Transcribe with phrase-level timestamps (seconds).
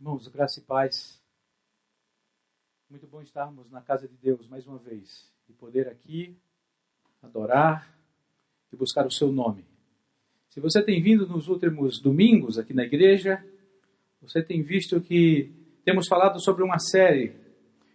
[0.00, 1.20] Irmãos, graça e paz.
[2.88, 6.38] Muito bom estarmos na casa de Deus mais uma vez e poder aqui
[7.20, 7.98] adorar
[8.72, 9.66] e buscar o seu nome.
[10.50, 13.44] Se você tem vindo nos últimos domingos aqui na igreja,
[14.22, 15.52] você tem visto que
[15.84, 17.34] temos falado sobre uma série,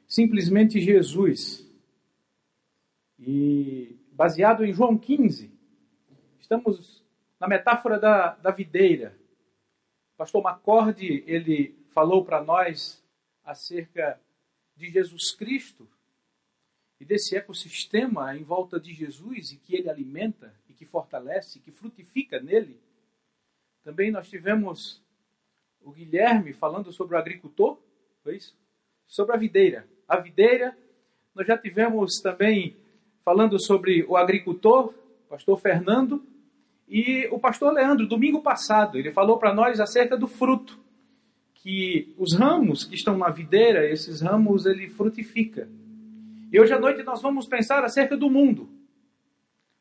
[0.05, 1.65] simplesmente Jesus.
[3.17, 5.49] E baseado em João 15,
[6.41, 7.01] estamos
[7.39, 9.17] na metáfora da, da videira.
[10.17, 13.01] Pastor Macorde, ele falou para nós
[13.45, 14.19] acerca
[14.75, 15.87] de Jesus Cristo
[16.99, 21.71] e desse ecossistema em volta de Jesus e que ele alimenta e que fortalece, que
[21.71, 22.79] frutifica nele.
[23.83, 25.01] Também nós tivemos
[25.81, 27.77] o Guilherme falando sobre o agricultor,
[28.23, 28.55] foi isso?
[29.05, 29.87] Sobre a videira.
[30.07, 30.75] A videira,
[31.35, 32.75] nós já tivemos também
[33.23, 34.93] falando sobre o agricultor,
[35.29, 36.25] pastor Fernando,
[36.87, 40.83] e o pastor Leandro, domingo passado, ele falou para nós acerca do fruto
[41.63, 45.69] que os ramos que estão na videira, esses ramos, ele frutifica.
[46.51, 48.69] E hoje à noite nós vamos pensar acerca do mundo.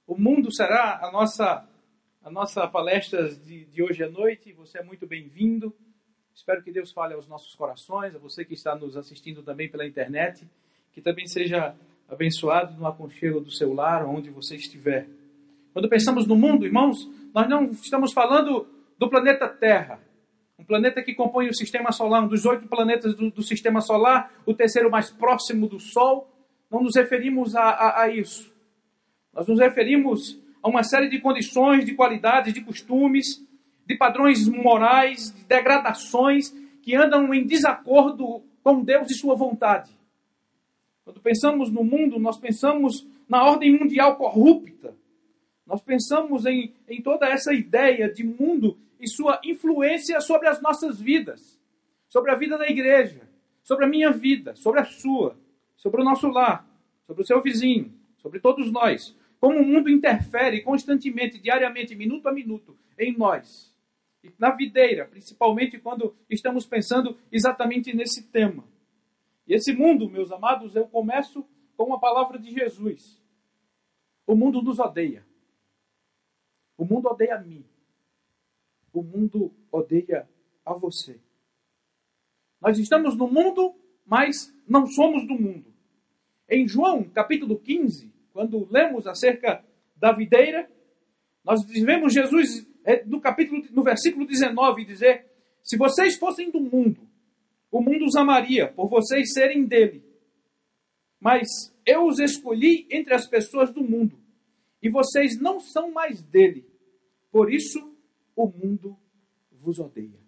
[0.06, 1.68] O mundo será a nossa,
[2.22, 4.52] a nossa palestra de, de hoje à noite.
[4.52, 5.74] Você é muito bem-vindo.
[6.32, 9.84] Espero que Deus fale aos nossos corações, a você que está nos assistindo também pela
[9.84, 10.48] internet,
[10.92, 11.74] que também seja
[12.08, 15.08] abençoado no aconchego do seu lar, onde você estiver.
[15.72, 19.98] Quando pensamos no mundo, irmãos, nós não estamos falando do planeta Terra
[20.62, 24.32] um planeta que compõe o sistema solar, um dos oito planetas do, do, sistema solar,
[24.46, 26.30] o terceiro mais próximo do Sol.
[26.70, 28.50] Não nos referimos a, a, a isso.
[29.34, 33.44] Nós nos referimos a uma série de condições, de qualidades, de costumes,
[33.84, 39.90] de padrões morais, de degradações que andam em desacordo com Deus e sua vontade.
[41.04, 44.94] Quando pensamos no mundo, nós pensamos na ordem mundial corrupta.
[45.66, 51.00] Nós pensamos em, em toda essa ideia de mundo e sua influência sobre as nossas
[51.00, 51.60] vidas,
[52.08, 53.28] sobre a vida da igreja,
[53.60, 55.36] sobre a minha vida, sobre a sua,
[55.76, 56.64] sobre o nosso lar,
[57.04, 59.18] sobre o seu vizinho, sobre todos nós.
[59.40, 63.74] Como o mundo interfere constantemente, diariamente, minuto a minuto, em nós.
[64.22, 68.64] E na videira, principalmente quando estamos pensando exatamente nesse tema.
[69.48, 71.44] E esse mundo, meus amados, eu começo
[71.76, 73.20] com a palavra de Jesus.
[74.24, 75.26] O mundo nos odeia.
[76.78, 77.64] O mundo odeia a mim
[78.92, 80.28] o mundo odeia
[80.64, 81.18] a você.
[82.60, 83.74] Nós estamos no mundo,
[84.06, 85.72] mas não somos do mundo.
[86.48, 89.64] Em João, capítulo 15, quando lemos acerca
[89.96, 90.70] da videira,
[91.44, 95.26] nós vemos Jesus é, no capítulo no versículo 19 dizer:
[95.62, 97.08] Se vocês fossem do mundo,
[97.70, 100.04] o mundo os amaria por vocês serem dele.
[101.18, 101.48] Mas
[101.86, 104.18] eu os escolhi entre as pessoas do mundo,
[104.82, 106.66] e vocês não são mais dele.
[107.30, 107.91] Por isso
[108.34, 108.98] o mundo
[109.50, 110.20] vos odeia.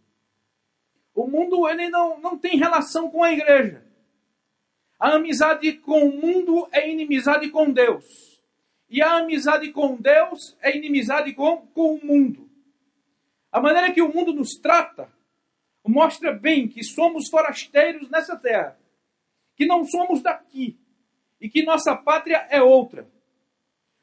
[1.15, 3.85] O mundo ele não, não tem relação com a igreja.
[4.99, 8.43] A amizade com o mundo é inimizade com Deus.
[8.89, 12.49] E a amizade com Deus é inimizade com, com o mundo.
[13.51, 15.13] A maneira que o mundo nos trata
[15.87, 18.79] mostra bem que somos forasteiros nessa terra,
[19.55, 20.79] que não somos daqui
[21.41, 23.09] e que nossa pátria é outra.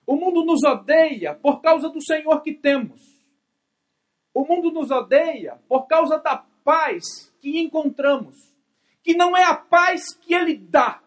[0.05, 3.10] O mundo nos odeia por causa do Senhor que temos.
[4.33, 8.55] O mundo nos odeia por causa da paz que encontramos,
[9.03, 11.01] que não é a paz que ele dá.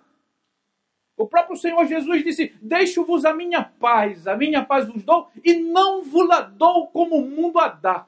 [1.17, 5.55] O próprio Senhor Jesus disse: Deixo-vos a minha paz, a minha paz vos dou, e
[5.55, 8.07] não vos la dou como o mundo a dá.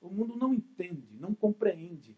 [0.00, 2.16] O mundo não entende, não compreende.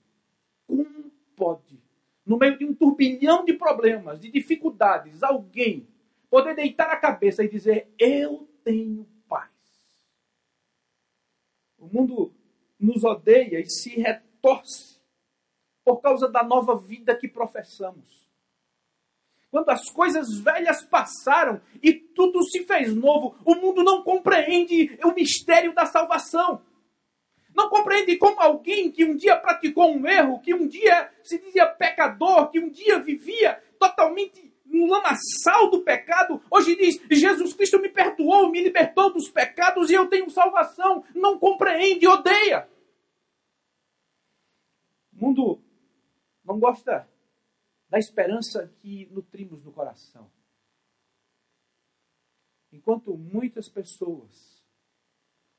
[0.67, 1.81] Como pode,
[2.25, 5.87] no meio de um turbilhão de problemas, de dificuldades, alguém
[6.31, 9.07] poder deitar a cabeça e dizer: Eu tenho
[11.87, 12.33] o mundo
[12.79, 15.01] nos odeia e se retorce
[15.85, 18.27] por causa da nova vida que professamos.
[19.51, 25.13] Quando as coisas velhas passaram e tudo se fez novo, o mundo não compreende o
[25.13, 26.61] mistério da salvação.
[27.55, 31.67] Não compreende como alguém que um dia praticou um erro, que um dia se dizia
[31.67, 37.89] pecador, que um dia vivia totalmente no lamaçal do pecado, hoje diz: Jesus Cristo me
[37.89, 41.05] perdoou, me libertou dos pecados e eu tenho salvação.
[41.15, 42.69] Não compreende, odeia.
[45.13, 45.63] O mundo
[46.45, 47.09] não gosta
[47.89, 50.31] da esperança que nutrimos no coração.
[52.71, 54.63] Enquanto muitas pessoas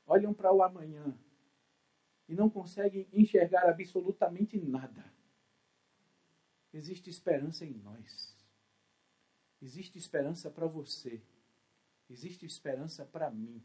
[0.06, 1.18] olham para o amanhã
[2.28, 5.12] e não conseguem enxergar absolutamente nada,
[6.72, 8.37] existe esperança em nós.
[9.60, 11.20] Existe esperança para você.
[12.08, 13.62] Existe esperança para mim.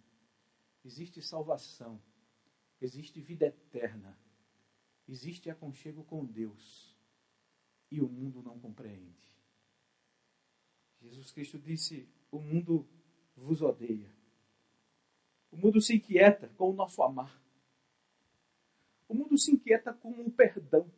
[0.84, 2.01] Existe salvação.
[2.81, 4.18] Existe vida eterna.
[5.07, 6.94] existe aconchego com Deus
[7.92, 9.16] e o mundo não compreende.
[11.01, 12.88] Jesus Cristo disse: O mundo
[13.36, 14.12] vos odeia.
[15.51, 17.40] O mundo se inquieta com o nosso amar.
[19.07, 20.92] O mundo se inquieta com o perdão.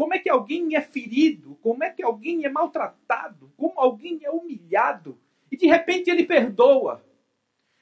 [0.00, 1.58] Como é que alguém é ferido?
[1.60, 3.52] Como é que alguém é maltratado?
[3.54, 5.18] Como alguém é humilhado?
[5.52, 7.04] E de repente ele perdoa.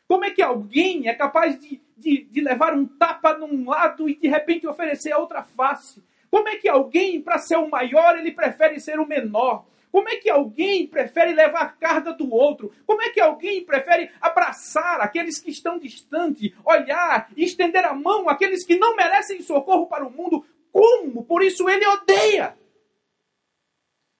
[0.09, 4.17] Como é que alguém é capaz de, de, de levar um tapa num lado e
[4.17, 6.03] de repente oferecer a outra face?
[6.29, 9.64] Como é que alguém, para ser o maior, ele prefere ser o menor?
[9.93, 12.73] Como é que alguém prefere levar a carga do outro?
[12.85, 18.29] Como é que alguém prefere abraçar aqueles que estão distantes, olhar e estender a mão
[18.29, 20.44] àqueles que não merecem socorro para o mundo?
[20.78, 21.25] Como?
[21.25, 22.56] Por isso ele odeia.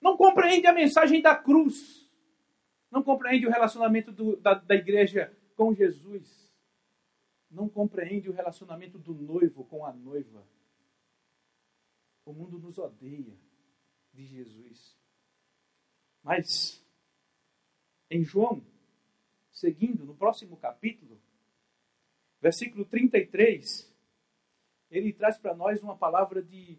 [0.01, 2.05] Não compreende a mensagem da cruz.
[2.91, 6.53] Não compreende o relacionamento do, da, da igreja com Jesus.
[7.49, 10.45] Não compreende o relacionamento do noivo com a noiva.
[12.25, 13.37] O mundo nos odeia
[14.13, 14.97] de Jesus.
[16.21, 16.85] Mas,
[18.11, 18.61] em João,
[19.49, 21.21] seguindo no próximo capítulo,
[22.41, 23.88] versículo 33,
[24.89, 26.77] ele traz para nós uma palavra de,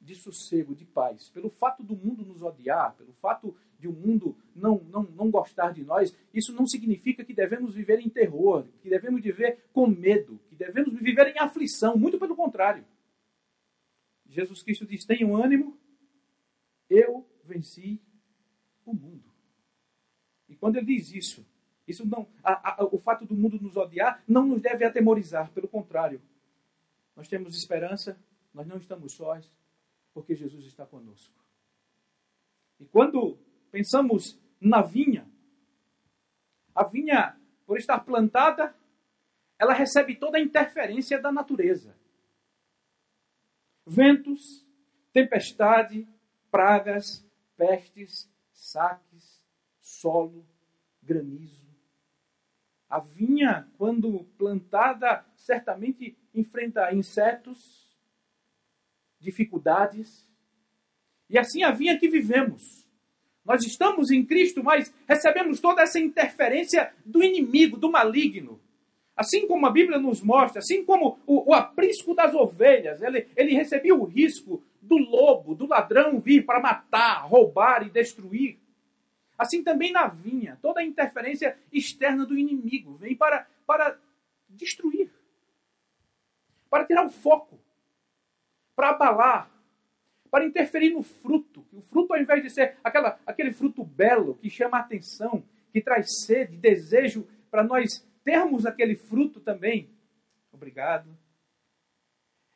[0.00, 1.30] de sossego, de paz.
[1.30, 5.72] Pelo fato do mundo nos odiar, pelo fato de o mundo não, não, não gostar
[5.72, 10.38] de nós, isso não significa que devemos viver em terror, que devemos viver com medo,
[10.48, 11.96] que devemos viver em aflição.
[11.96, 12.84] Muito pelo contrário.
[14.26, 15.76] Jesus Cristo diz: tenham ânimo,
[16.88, 18.00] eu venci
[18.84, 19.30] o mundo.
[20.48, 21.46] E quando ele diz isso,
[21.86, 25.68] isso não, a, a, o fato do mundo nos odiar não nos deve atemorizar, pelo
[25.68, 26.20] contrário.
[27.20, 28.18] Nós temos esperança,
[28.50, 29.54] nós não estamos sós,
[30.14, 31.34] porque Jesus está conosco.
[32.78, 33.36] E quando
[33.70, 35.30] pensamos na vinha,
[36.74, 38.74] a vinha, por estar plantada,
[39.58, 41.94] ela recebe toda a interferência da natureza.
[43.86, 44.66] Ventos,
[45.12, 46.08] tempestade,
[46.50, 47.22] pragas,
[47.54, 49.44] pestes, saques,
[49.78, 50.42] solo,
[51.02, 51.68] granizo.
[52.88, 57.88] A vinha, quando plantada, certamente enfrenta insetos,
[59.18, 60.28] dificuldades.
[61.28, 62.86] E assim a vinha que vivemos.
[63.44, 68.60] Nós estamos em Cristo, mas recebemos toda essa interferência do inimigo, do maligno.
[69.16, 73.54] Assim como a Bíblia nos mostra, assim como o, o aprisco das ovelhas, ele, ele
[73.54, 78.58] recebia o risco do lobo, do ladrão vir para matar, roubar e destruir.
[79.36, 83.98] Assim também na vinha, toda a interferência externa do inimigo vem para, para
[84.48, 85.10] destruir,
[86.70, 87.60] para tirar o foco,
[88.76, 89.50] para abalar,
[90.30, 91.66] para interferir no fruto.
[91.72, 95.82] O fruto, ao invés de ser aquela, aquele fruto belo que chama a atenção, que
[95.82, 99.90] traz sede, desejo para nós termos aquele fruto também.
[100.52, 101.16] Obrigado.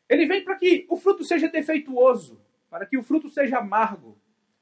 [0.08, 2.40] Ele vem para que o fruto seja defeituoso,
[2.70, 4.16] para que o fruto seja amargo,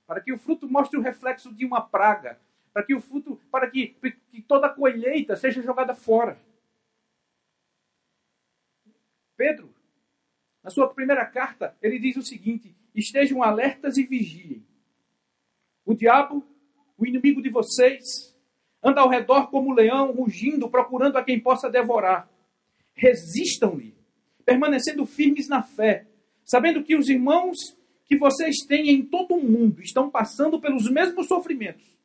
[0.06, 2.38] para que o fruto mostre o reflexo de uma praga,
[2.72, 3.88] para que o fruto, para que,
[4.30, 6.38] que toda a colheita seja jogada fora.
[9.42, 9.74] Pedro,
[10.62, 14.64] na sua primeira carta, ele diz o seguinte: estejam alertas e vigiem.
[15.84, 16.46] O diabo,
[16.96, 18.04] o inimigo de vocês,
[18.80, 22.30] anda ao redor como um leão, rugindo, procurando a quem possa devorar.
[22.94, 23.96] Resistam-lhe,
[24.44, 26.06] permanecendo firmes na fé,
[26.44, 31.26] sabendo que os irmãos que vocês têm em todo o mundo estão passando pelos mesmos
[31.26, 31.98] sofrimentos.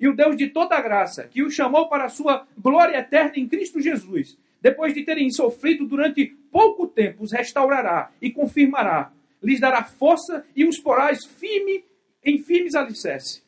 [0.00, 3.46] E o Deus de toda graça, que os chamou para a sua glória eterna em
[3.46, 9.10] Cristo Jesus, depois de terem sofrido durante pouco tempo, os restaurará e confirmará,
[9.42, 11.84] lhes dará força e os porais firme,
[12.22, 13.42] em firmes alicerces.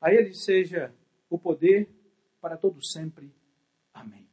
[0.00, 0.94] A Ele seja
[1.28, 1.88] o poder
[2.40, 3.30] para todo sempre.
[3.92, 4.26] Amém.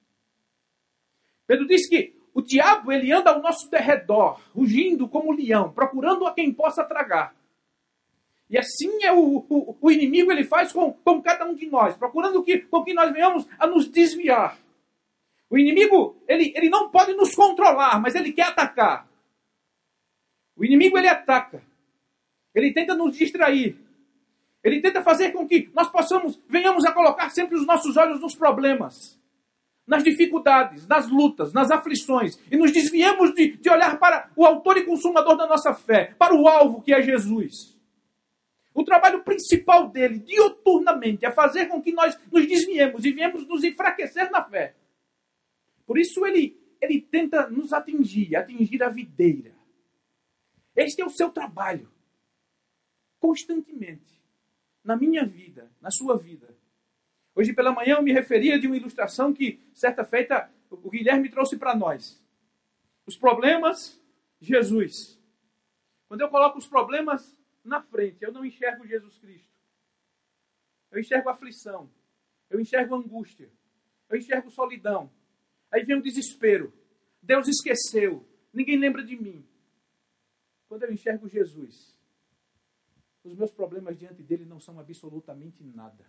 [1.48, 6.26] Pedro disse que o diabo ele anda ao nosso derredor, rugindo como um leão, procurando
[6.26, 7.36] a quem possa tragar.
[8.50, 11.96] E assim é o, o, o inimigo ele faz com, com cada um de nós,
[11.96, 14.58] procurando que, com que nós venhamos a nos desviar.
[15.52, 19.08] O inimigo ele, ele não pode nos controlar, mas ele quer atacar.
[20.56, 21.62] O inimigo ele ataca.
[22.56, 23.78] Ele tenta nos distrair.
[24.64, 28.34] Ele tenta fazer com que nós possamos, venhamos a colocar sempre os nossos olhos nos
[28.34, 29.20] problemas
[29.86, 34.78] nas dificuldades, nas lutas, nas aflições, e nos desviemos de, de olhar para o autor
[34.78, 37.78] e consumador da nossa fé, para o alvo que é Jesus.
[38.74, 43.66] O trabalho principal dele, dioturnamente, é fazer com que nós nos desviemos e viemos nos
[43.66, 44.76] enfraquecer na fé.
[45.92, 49.54] Por isso ele, ele tenta nos atingir, atingir a videira.
[50.74, 51.92] Este é o seu trabalho.
[53.20, 54.24] Constantemente.
[54.86, 56.48] Na minha vida, na sua vida.
[57.36, 61.58] Hoje pela manhã eu me referia de uma ilustração que, certa feita, o Guilherme trouxe
[61.58, 62.24] para nós.
[63.06, 64.02] os problemas,
[64.40, 65.20] Jesus.
[66.08, 69.52] Quando eu coloco os problemas na frente, eu não enxergo Jesus Cristo.
[70.90, 71.92] Eu enxergo aflição.
[72.50, 73.52] Eu enxergo angústia.
[74.08, 75.12] Eu enxergo solidão.
[75.72, 76.74] Aí vem o desespero.
[77.22, 78.26] Deus esqueceu.
[78.54, 79.46] Ninguém lembra de mim.
[80.68, 81.98] Quando eu enxergo Jesus,
[83.24, 86.06] os meus problemas diante dele não são absolutamente nada.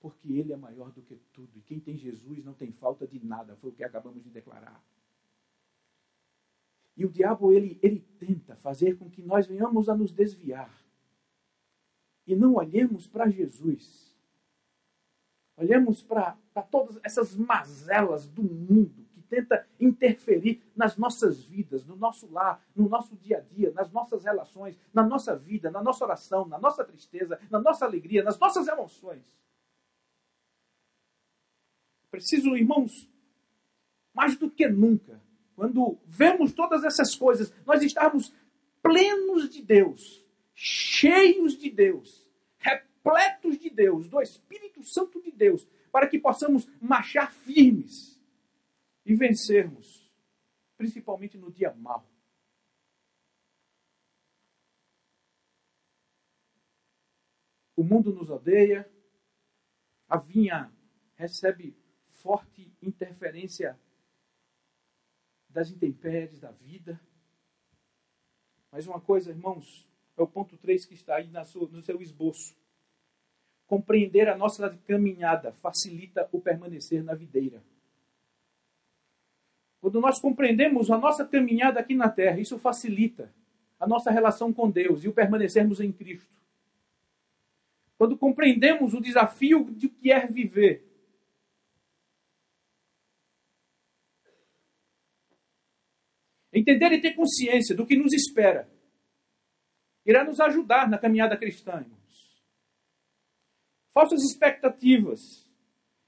[0.00, 1.56] Porque ele é maior do que tudo.
[1.56, 3.56] E quem tem Jesus não tem falta de nada.
[3.56, 4.82] Foi o que acabamos de declarar.
[6.96, 10.70] E o diabo, ele, ele tenta fazer com que nós venhamos a nos desviar.
[12.26, 14.11] E não olhemos para Jesus.
[15.56, 16.36] Olhemos para
[16.70, 22.88] todas essas mazelas do mundo que tenta interferir nas nossas vidas, no nosso lar, no
[22.88, 26.84] nosso dia a dia, nas nossas relações, na nossa vida, na nossa oração, na nossa
[26.84, 29.38] tristeza, na nossa alegria, nas nossas emoções.
[32.10, 33.08] Preciso, irmãos,
[34.14, 35.20] mais do que nunca,
[35.54, 38.34] quando vemos todas essas coisas, nós estarmos
[38.82, 42.22] plenos de Deus, cheios de Deus,
[43.58, 48.20] de Deus, do Espírito Santo de Deus, para que possamos marchar firmes
[49.04, 50.10] e vencermos,
[50.76, 52.06] principalmente no dia mau.
[57.76, 58.90] O mundo nos odeia,
[60.08, 60.72] a vinha
[61.14, 61.76] recebe
[62.08, 63.78] forte interferência
[65.48, 67.00] das intempéries da vida.
[68.70, 72.54] Mas uma coisa, irmãos, é o ponto 3 que está aí sua, no seu esboço.
[73.72, 77.62] Compreender a nossa caminhada facilita o permanecer na videira.
[79.80, 83.32] Quando nós compreendemos a nossa caminhada aqui na terra, isso facilita
[83.80, 86.28] a nossa relação com Deus e o permanecermos em Cristo.
[87.96, 90.86] Quando compreendemos o desafio de que é viver,
[96.52, 98.68] Entender e ter consciência do que nos espera
[100.04, 101.86] irá nos ajudar na caminhada cristã.
[103.92, 105.46] Falsas expectativas,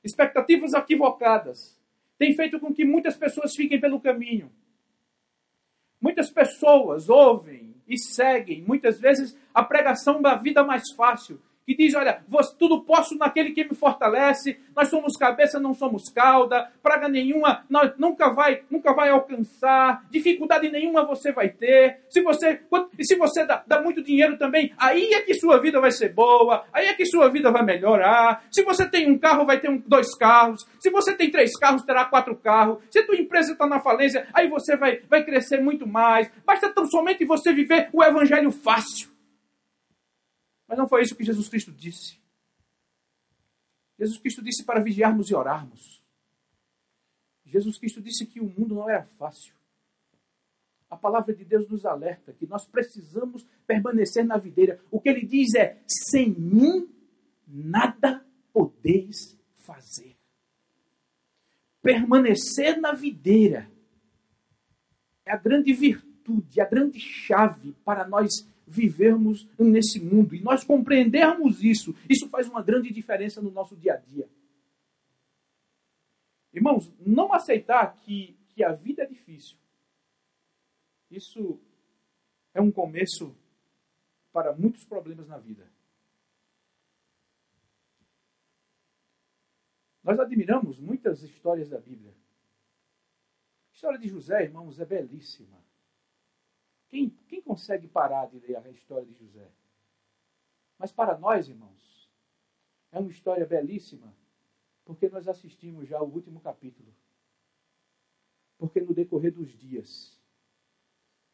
[0.03, 1.79] expectativas equivocadas,
[2.19, 4.51] têm feito com que muitas pessoas fiquem pelo caminho.
[6.01, 11.95] Muitas pessoas ouvem e seguem, muitas vezes, a pregação da vida mais fácil, que diz:
[11.95, 12.23] Olha,
[12.59, 17.93] tudo posso naquele que me fortalece, nós somos cabeça, não somos cauda, praga nenhuma nós
[17.99, 22.01] nunca vai, nunca vai alcançar, dificuldade nenhuma você vai ter.
[22.09, 22.61] Se você,
[22.99, 26.13] e se você dá, dá muito dinheiro também, aí é que sua vida vai ser
[26.13, 28.45] boa, aí é que sua vida vai melhorar.
[28.51, 30.67] Se você tem um carro, vai ter um, dois carros.
[30.79, 32.79] Se você tem três carros, terá quatro carros.
[32.91, 36.31] Se tua empresa está na falência, aí você vai, vai crescer muito mais.
[36.45, 39.14] Basta tão somente você viver o evangelho fácil.
[40.75, 42.19] Mas não foi isso que Jesus Cristo disse.
[43.97, 46.03] Jesus Cristo disse para vigiarmos e orarmos.
[47.47, 49.55] Jesus Cristo disse que o mundo não era fácil.
[50.91, 54.81] A palavra de Deus nos alerta que nós precisamos permanecer na videira.
[54.91, 56.93] O que ele diz é: sem mim
[57.47, 60.17] nada podeis fazer.
[61.81, 63.71] Permanecer na videira
[65.25, 71.63] é a grande virtude, a grande chave para nós vivermos nesse mundo e nós compreendermos
[71.63, 74.29] isso, isso faz uma grande diferença no nosso dia a dia.
[76.53, 79.57] Irmãos, não aceitar que, que a vida é difícil,
[81.11, 81.61] isso
[82.53, 83.37] é um começo
[84.33, 85.69] para muitos problemas na vida.
[90.03, 92.13] Nós admiramos muitas histórias da Bíblia.
[93.71, 95.64] A história de José, irmãos, é belíssima.
[96.95, 99.51] Quem, quem consegue parar de ler a história de José?
[100.79, 102.09] Mas para nós, irmãos,
[102.93, 104.17] é uma história belíssima,
[104.85, 106.95] porque nós assistimos já o último capítulo.
[108.57, 110.23] Porque no decorrer dos dias,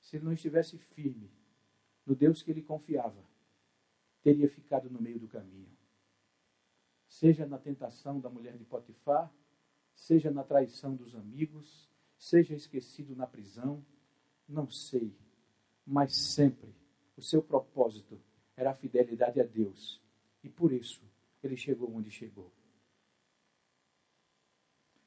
[0.00, 1.31] se ele não estivesse firme
[2.07, 3.23] no Deus que ele confiava,
[4.23, 5.76] teria ficado no meio do caminho.
[7.07, 9.31] Seja na tentação da mulher de Potifar,
[9.95, 13.85] seja na traição dos amigos, seja esquecido na prisão,
[14.49, 15.14] não sei
[15.87, 16.75] mas sempre
[17.16, 18.20] o seu propósito
[18.56, 20.00] era a fidelidade a Deus.
[20.42, 21.02] E por isso
[21.42, 22.50] ele chegou onde chegou.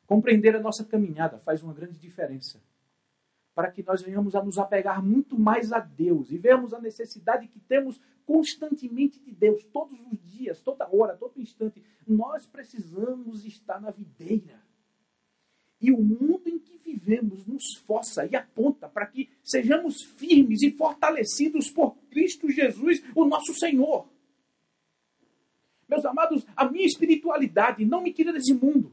[0.05, 2.61] Compreender a nossa caminhada faz uma grande diferença.
[3.55, 7.47] Para que nós venhamos a nos apegar muito mais a Deus e vemos a necessidade
[7.47, 11.83] que temos constantemente de Deus, todos os dias, toda hora, todo instante.
[12.07, 14.61] Nós precisamos estar na videira.
[15.79, 16.42] E o mundo
[17.03, 23.25] vivemos nos força e aponta para que sejamos firmes e fortalecidos por Cristo Jesus, o
[23.25, 24.07] nosso Senhor.
[25.88, 28.91] Meus amados, a minha espiritualidade não me tira desse mundo.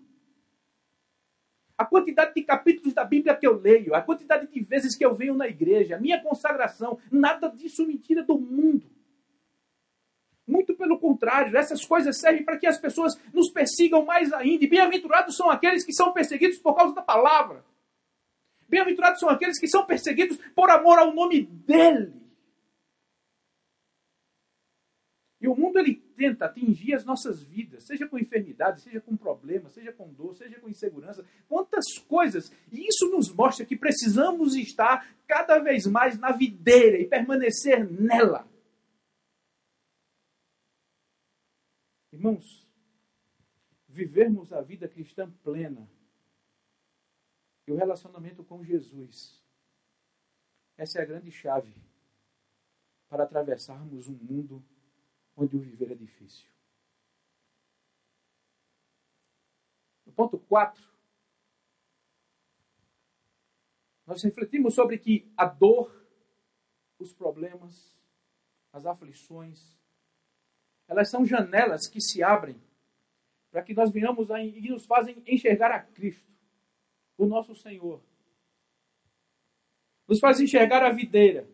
[1.79, 5.14] a quantidade de capítulos da Bíblia que eu leio, a quantidade de vezes que eu
[5.14, 8.87] venho na igreja, a minha consagração, nada disso me tira do mundo.
[10.47, 14.62] Muito pelo contrário, essas coisas servem para que as pessoas nos persigam mais ainda.
[14.62, 17.64] E bem-aventurados são aqueles que são perseguidos por causa da palavra.
[18.71, 22.15] Bem-aventurados são aqueles que são perseguidos por amor ao nome dele.
[25.41, 29.69] E o mundo ele tenta atingir as nossas vidas, seja com enfermidade, seja com problema,
[29.71, 32.53] seja com dor, seja com insegurança, quantas coisas.
[32.71, 38.47] E isso nos mostra que precisamos estar cada vez mais na videira e permanecer nela.
[42.12, 42.69] Irmãos,
[43.89, 45.89] vivermos a vida cristã plena
[47.71, 49.41] e o relacionamento com Jesus,
[50.77, 51.73] essa é a grande chave
[53.09, 54.61] para atravessarmos um mundo
[55.37, 56.50] onde o viver é difícil.
[60.05, 60.83] No ponto 4,
[64.05, 65.95] nós refletimos sobre que a dor,
[66.99, 67.97] os problemas,
[68.73, 69.79] as aflições,
[70.89, 72.61] elas são janelas que se abrem
[73.49, 76.29] para que nós venhamos a, e nos fazem enxergar a Cristo,
[77.21, 78.00] o nosso Senhor.
[80.09, 81.47] Nos faz enxergar a videira.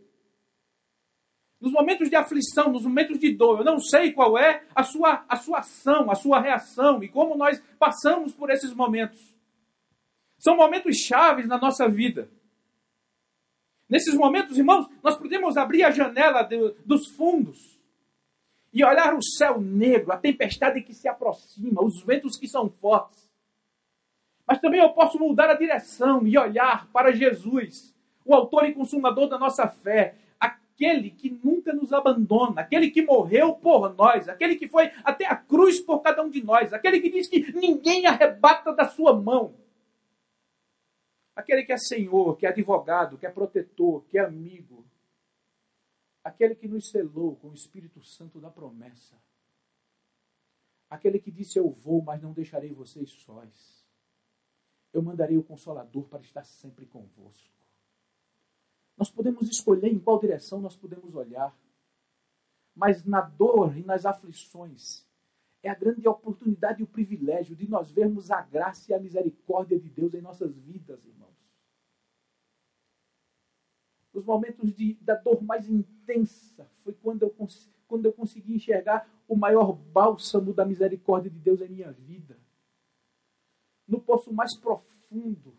[1.61, 5.25] Nos momentos de aflição, nos momentos de dor, eu não sei qual é a sua,
[5.29, 9.35] a sua ação, a sua reação e como nós passamos por esses momentos.
[10.39, 12.31] São momentos chaves na nossa vida.
[13.89, 17.81] Nesses momentos, irmãos, nós podemos abrir a janela de, dos fundos
[18.73, 23.26] e olhar o céu negro, a tempestade que se aproxima, os ventos que são fortes.
[24.47, 29.29] Mas também eu posso mudar a direção e olhar para Jesus, o autor e consumador
[29.29, 34.69] da nossa fé, aquele que nunca nos abandona, aquele que morreu por nós, aquele que
[34.69, 38.73] foi até a cruz por cada um de nós, aquele que diz que ninguém arrebata
[38.73, 39.55] da sua mão.
[41.35, 44.87] Aquele que é Senhor, que é advogado, que é protetor, que é amigo,
[46.25, 49.17] aquele que nos selou com o Espírito Santo da promessa,
[50.89, 53.76] aquele que disse: Eu vou, mas não deixarei vocês sós.
[54.97, 57.55] Eu mandarei o Consolador para estar sempre convosco.
[58.97, 61.55] Nós podemos escolher em qual direção nós podemos olhar,
[62.75, 65.07] mas na dor e nas aflições
[65.63, 69.79] é a grande oportunidade e o privilégio de nós vermos a graça e a misericórdia
[69.79, 71.37] de Deus em nossas vidas, irmãos
[74.17, 77.37] os momentos de, da dor mais intensa, foi quando eu,
[77.87, 82.39] quando eu consegui enxergar o maior bálsamo da misericórdia de Deus em minha vida.
[83.87, 85.57] No poço mais profundo,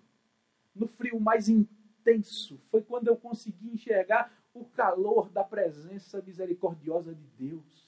[0.76, 7.28] no frio mais intenso, foi quando eu consegui enxergar o calor da presença misericordiosa de
[7.38, 7.88] Deus.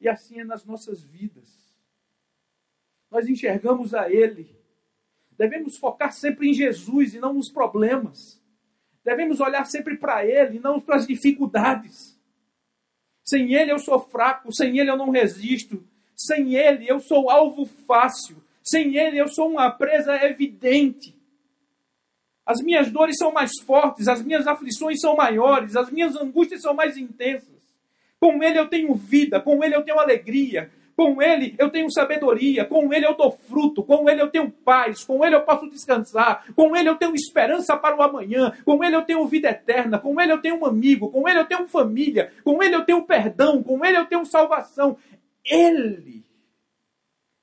[0.00, 1.76] E assim é nas nossas vidas.
[3.10, 4.54] Nós enxergamos a Ele.
[5.32, 8.42] Devemos focar sempre em Jesus e não nos problemas.
[9.04, 12.18] Devemos olhar sempre para Ele, não para as dificuldades.
[13.24, 15.86] Sem Ele eu sou fraco, sem Ele eu não resisto.
[16.14, 18.42] Sem Ele eu sou alvo fácil.
[18.66, 21.14] Sem Ele eu sou uma presa evidente.
[22.44, 26.74] As minhas dores são mais fortes, as minhas aflições são maiores, as minhas angústias são
[26.74, 27.54] mais intensas.
[28.18, 32.64] Com Ele eu tenho vida, com Ele eu tenho alegria, com Ele eu tenho sabedoria,
[32.64, 36.44] com Ele eu dou fruto, com Ele eu tenho paz, com Ele eu posso descansar,
[36.56, 40.20] com Ele eu tenho esperança para o amanhã, com Ele eu tenho vida eterna, com
[40.20, 43.62] Ele eu tenho um amigo, com Ele eu tenho família, com Ele eu tenho perdão,
[43.62, 44.96] com Ele eu tenho salvação.
[45.44, 46.25] Ele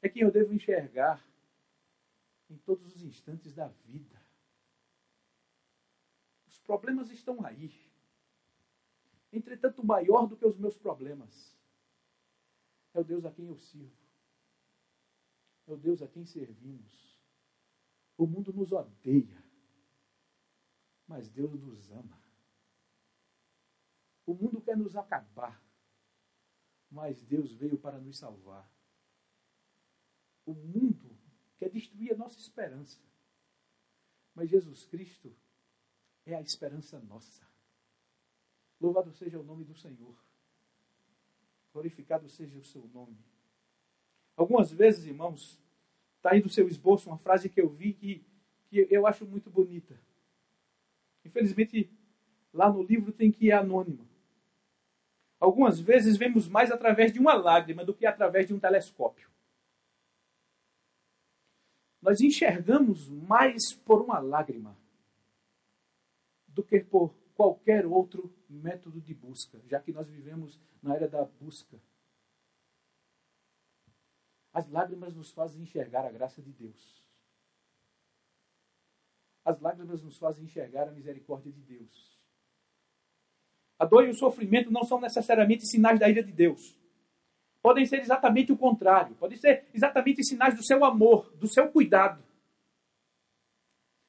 [0.03, 1.25] é quem eu devo enxergar
[2.49, 4.21] em todos os instantes da vida.
[6.45, 7.73] Os problemas estão aí.
[9.31, 11.57] Entretanto, maior do que os meus problemas
[12.93, 14.03] é o Deus a quem eu sirvo.
[15.65, 17.17] É o Deus a quem servimos.
[18.17, 19.41] O mundo nos odeia,
[21.07, 22.21] mas Deus nos ama.
[24.25, 25.63] O mundo quer nos acabar,
[26.91, 28.69] mas Deus veio para nos salvar.
[30.45, 31.17] O mundo
[31.58, 32.99] quer destruir a nossa esperança,
[34.36, 35.34] mas Jesus Cristo
[36.25, 37.45] é a esperança nossa.
[38.79, 40.15] Louvado seja o nome do Senhor
[41.73, 43.17] glorificado seja o seu nome.
[44.38, 45.60] Algumas vezes, irmãos,
[46.17, 48.23] está aí do seu esboço uma frase que eu vi que,
[48.69, 49.99] que eu acho muito bonita.
[51.25, 51.89] Infelizmente,
[52.53, 54.06] lá no livro tem que ir anônima.
[55.39, 59.27] Algumas vezes vemos mais através de uma lágrima do que através de um telescópio.
[62.03, 64.77] Nós enxergamos mais por uma lágrima
[66.49, 71.23] do que por qualquer outro método de busca, já que nós vivemos na era da
[71.23, 71.79] busca.
[74.51, 77.01] As lágrimas nos fazem enxergar a graça de Deus.
[79.45, 82.21] As lágrimas nos fazem enxergar a misericórdia de Deus.
[83.79, 86.77] A dor e o sofrimento não são necessariamente sinais da ira de Deus.
[87.63, 89.15] Podem ser exatamente o contrário.
[89.15, 92.21] Podem ser exatamente sinais do seu amor, do seu cuidado,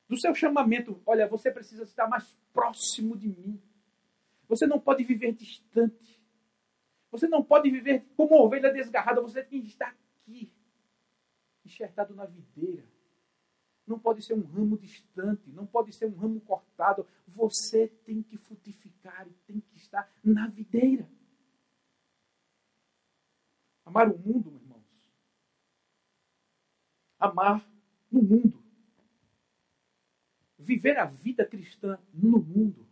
[0.09, 1.01] do seu chamamento.
[1.07, 3.62] Olha, você precisa estar mais próximo de mim.
[4.49, 6.21] Você não pode viver distante.
[7.12, 9.21] Você não pode viver como uma ovelha desgarrada.
[9.21, 10.53] Você tem que estar aqui,
[11.64, 12.85] enxertado na videira.
[13.87, 17.07] Não pode ser um ramo distante, não pode ser um ramo cortado.
[17.29, 21.09] Você tem que frutificar e tem que estar na videira.
[23.85, 24.83] Amar o mundo, irmãos.
[27.18, 27.66] Amar
[28.11, 28.62] no mundo.
[30.59, 32.87] Viver a vida cristã no mundo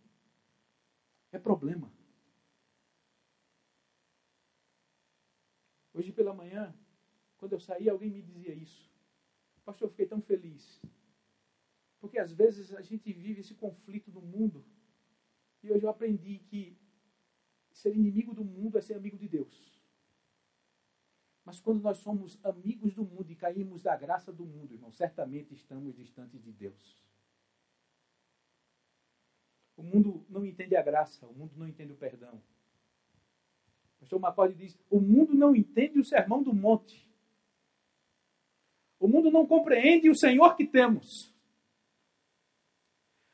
[1.33, 1.91] é problema.
[5.95, 6.75] Hoje pela manhã,
[7.39, 8.91] quando eu saí, alguém me dizia isso.
[9.65, 10.81] Pastor, eu fiquei tão feliz.
[12.01, 14.65] Porque às vezes a gente vive esse conflito no mundo.
[15.63, 16.77] E hoje eu aprendi que
[17.73, 19.72] ser inimigo do mundo é ser amigo de Deus.
[21.45, 25.55] Mas quando nós somos amigos do mundo e caímos da graça do mundo, irmão, certamente
[25.55, 27.03] estamos distantes de Deus.
[29.77, 32.41] O mundo não entende a graça, o mundo não entende o perdão.
[33.97, 37.11] O pastor Macorde diz: o mundo não entende o sermão do monte.
[39.01, 41.35] O mundo não compreende o Senhor que temos.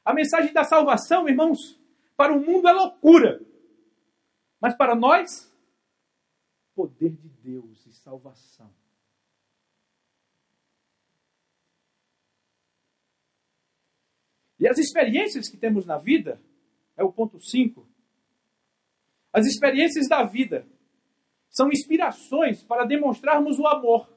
[0.02, 1.78] A mensagem da salvação, irmãos,
[2.16, 3.44] para o mundo é loucura.
[4.58, 5.54] Mas para nós,
[6.74, 8.70] poder de Deus e salvação.
[14.60, 16.38] E as experiências que temos na vida,
[16.94, 17.88] é o ponto 5.
[19.32, 20.66] As experiências da vida
[21.48, 24.12] são inspirações para demonstrarmos o amor.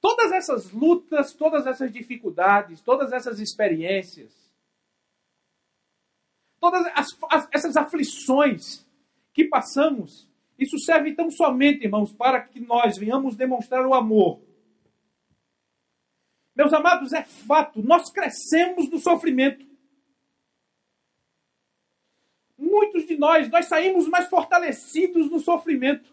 [0.00, 4.32] Todas essas lutas, todas essas dificuldades, todas essas experiências,
[6.60, 8.86] todas as, as, essas aflições
[9.32, 14.40] que passamos, isso serve tão somente, irmãos, para que nós venhamos demonstrar o amor
[16.56, 19.66] meus amados, é fato, nós crescemos no sofrimento.
[22.56, 26.10] Muitos de nós, nós saímos mais fortalecidos no sofrimento.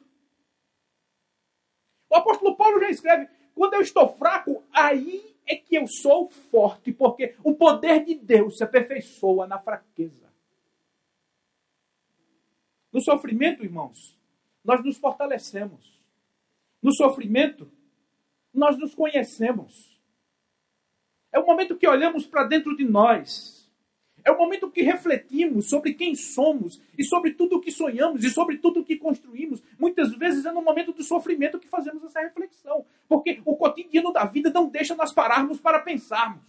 [2.10, 6.92] O apóstolo Paulo já escreve: quando eu estou fraco, aí é que eu sou forte,
[6.92, 10.30] porque o poder de Deus se aperfeiçoa na fraqueza.
[12.92, 14.20] No sofrimento, irmãos,
[14.64, 16.02] nós nos fortalecemos.
[16.82, 17.72] No sofrimento,
[18.54, 20.00] nós nos conhecemos.
[21.32, 23.64] É o momento que olhamos para dentro de nós.
[24.26, 28.30] É o momento que refletimos sobre quem somos e sobre tudo o que sonhamos e
[28.30, 29.62] sobre tudo o que construímos.
[29.78, 34.24] Muitas vezes é no momento do sofrimento que fazemos essa reflexão, porque o cotidiano da
[34.26, 36.42] vida não deixa nós pararmos para pensarmos.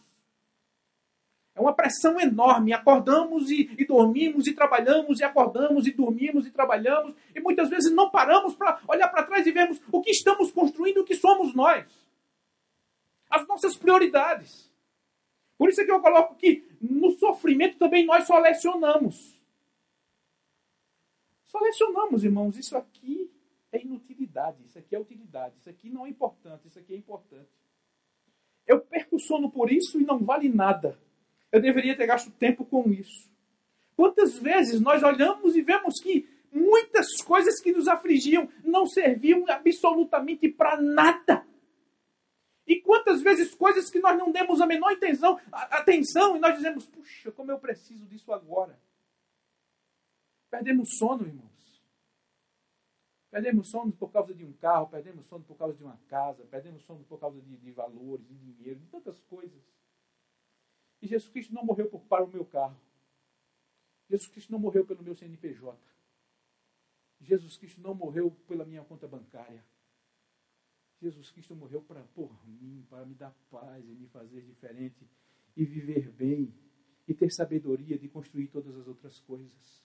[1.54, 2.72] É uma pressão enorme.
[2.72, 7.92] Acordamos e, e, dormimos e trabalhamos, e acordamos e dormimos e trabalhamos, e muitas vezes
[7.92, 11.54] não paramos para olhar para trás e vermos o que estamos construindo, o que somos
[11.54, 11.86] nós.
[13.30, 14.72] As nossas prioridades.
[15.56, 19.40] Por isso é que eu coloco que no sofrimento também nós selecionamos.
[21.46, 23.30] Selecionamos, irmãos, isso aqui
[23.70, 27.48] é inutilidade, isso aqui é utilidade, isso aqui não é importante, isso aqui é importante.
[28.66, 30.98] Eu perco o sono por isso e não vale nada.
[31.54, 33.30] Eu deveria ter gasto tempo com isso.
[33.94, 40.48] Quantas vezes nós olhamos e vemos que muitas coisas que nos afligiam não serviam absolutamente
[40.48, 41.46] para nada.
[42.66, 46.86] E quantas vezes coisas que nós não demos a menor intenção, atenção, e nós dizemos,
[46.86, 48.76] puxa, como eu preciso disso agora.
[50.50, 51.84] Perdemos sono, irmãos.
[53.30, 56.82] Perdemos sono por causa de um carro, perdemos sono por causa de uma casa, perdemos
[56.82, 59.62] sono por causa de, de valores, de dinheiro, de tantas coisas.
[61.04, 62.80] E Jesus Cristo não morreu para o meu carro.
[64.08, 65.78] Jesus Cristo não morreu pelo meu CNPJ.
[67.20, 69.62] Jesus Cristo não morreu pela minha conta bancária.
[71.02, 75.06] Jesus Cristo morreu para por mim, para me dar paz e me fazer diferente
[75.54, 76.54] e viver bem
[77.06, 79.84] e ter sabedoria de construir todas as outras coisas.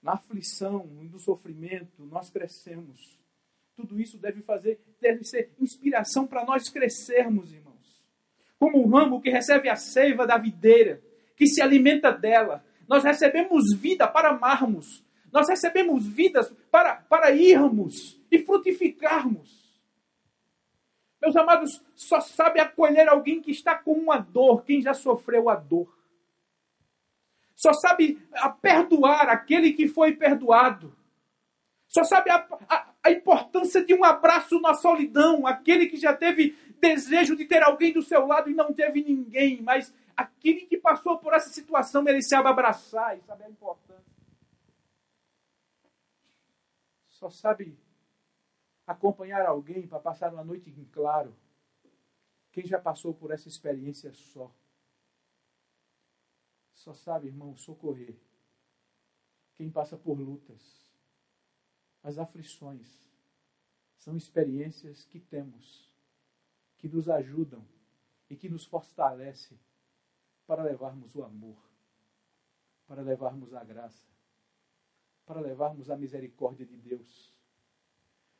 [0.00, 3.18] Na aflição, no sofrimento, nós crescemos.
[3.74, 7.67] Tudo isso deve fazer, deve ser inspiração para nós crescermos, irmãos.
[8.58, 11.00] Como o ramo que recebe a seiva da videira,
[11.36, 15.04] que se alimenta dela, nós recebemos vida para amarmos.
[15.32, 19.68] Nós recebemos vidas para, para irmos e frutificarmos.
[21.20, 25.54] Meus amados, só sabe acolher alguém que está com uma dor, quem já sofreu a
[25.54, 25.96] dor.
[27.54, 30.96] Só sabe a perdoar aquele que foi perdoado.
[31.88, 36.56] Só sabe a, a, a importância de um abraço na solidão, aquele que já teve
[36.78, 41.18] desejo de ter alguém do seu lado e não teve ninguém, mas aquele que passou
[41.18, 44.04] por essa situação, sabe abraçar e sabe a importância.
[47.06, 47.78] Só sabe
[48.86, 51.36] acompanhar alguém para passar uma noite em claro.
[52.50, 54.52] Quem já passou por essa experiência só.
[56.72, 58.16] Só sabe, irmão, socorrer.
[59.54, 60.88] Quem passa por lutas.
[62.02, 63.04] As aflições
[63.96, 65.87] são experiências que temos,
[66.78, 67.62] que nos ajudam
[68.30, 69.58] e que nos fortalecem
[70.46, 71.56] para levarmos o amor,
[72.86, 74.02] para levarmos a graça,
[75.26, 77.32] para levarmos a misericórdia de Deus.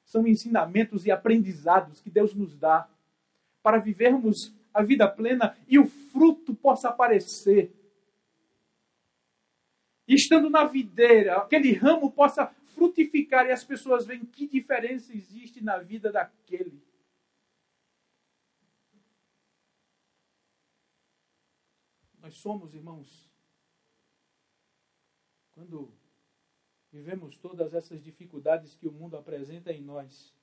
[0.05, 2.89] São ensinamentos e aprendizados que Deus nos dá
[3.63, 7.73] para vivermos a vida plena e o fruto possa aparecer.
[10.07, 15.63] E estando na videira, aquele ramo possa frutificar e as pessoas veem que diferença existe
[15.63, 16.88] na vida daquele.
[22.29, 23.33] Nós somos, irmãos,
[25.53, 25.91] quando
[26.93, 30.37] vivemos todas essas dificuldades que o mundo apresenta em nós,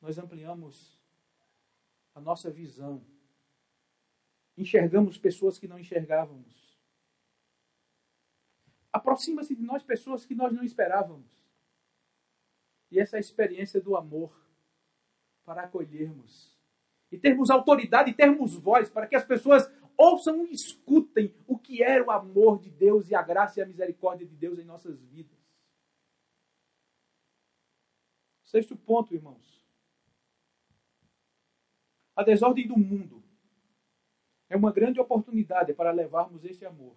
[0.00, 1.02] nós ampliamos
[2.14, 3.04] a nossa visão.
[4.56, 6.78] Enxergamos pessoas que não enxergávamos.
[8.92, 11.26] Aproxima-se de nós pessoas que nós não esperávamos.
[12.88, 14.32] E essa é experiência do amor
[15.44, 16.56] para acolhermos.
[17.10, 21.82] E termos autoridade e termos voz para que as pessoas ouçam e escutem o que
[21.82, 25.00] era o amor de Deus e a graça e a misericórdia de Deus em nossas
[25.00, 25.38] vidas.
[28.44, 29.62] Sexto ponto, irmãos.
[32.14, 33.22] A desordem do mundo
[34.48, 36.94] é uma grande oportunidade para levarmos esse amor.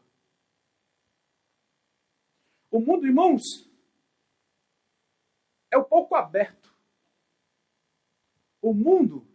[2.70, 3.70] O mundo, irmãos,
[5.72, 6.76] é o pouco aberto.
[8.62, 9.26] O mundo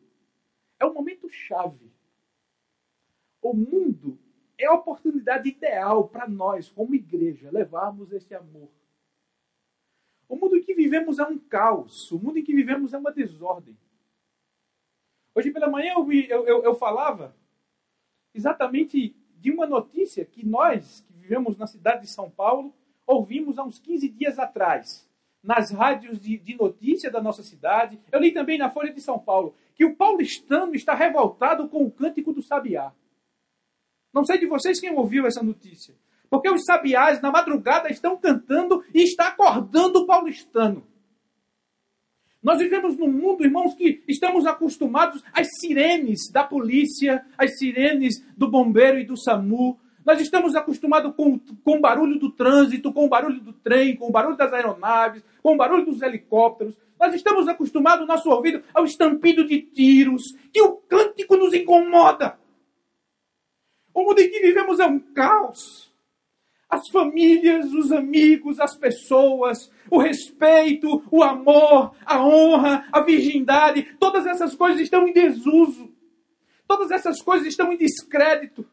[0.79, 1.90] é o momento chave
[3.42, 4.18] o mundo
[4.59, 8.68] é a oportunidade ideal para nós, como igreja, levarmos esse amor.
[10.29, 13.11] O mundo em que vivemos é um caos, o mundo em que vivemos é uma
[13.11, 13.76] desordem.
[15.35, 17.35] Hoje pela manhã eu, eu, eu, eu falava
[18.35, 22.74] exatamente de uma notícia que nós, que vivemos na cidade de São Paulo,
[23.07, 25.09] ouvimos há uns 15 dias atrás,
[25.42, 27.98] nas rádios de, de notícia da nossa cidade.
[28.12, 31.90] Eu li também na Folha de São Paulo que o paulistano está revoltado com o
[31.90, 32.92] cântico do sabiá.
[34.12, 35.94] Não sei de vocês quem ouviu essa notícia.
[36.29, 40.87] Porque os sabiás, na madrugada, estão cantando e está acordando o paulistano.
[42.42, 48.49] Nós vivemos num mundo, irmãos, que estamos acostumados às sirenes da polícia, às sirenes do
[48.49, 49.79] bombeiro e do SAMU.
[50.07, 54.09] Nós estamos acostumados com, com o barulho do trânsito, com o barulho do trem, com
[54.09, 56.75] o barulho das aeronaves, com o barulho dos helicópteros.
[56.99, 62.39] Nós estamos acostumados, nosso ouvido, ao estampido de tiros, que o cântico nos incomoda.
[63.94, 65.90] O mundo em que vivemos é um caos.
[66.68, 74.24] As famílias, os amigos, as pessoas, o respeito, o amor, a honra, a virgindade, todas
[74.24, 75.92] essas coisas estão em desuso.
[76.68, 78.64] Todas essas coisas estão em descrédito.